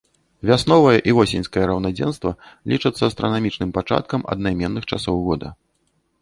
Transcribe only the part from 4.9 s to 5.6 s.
часоў года.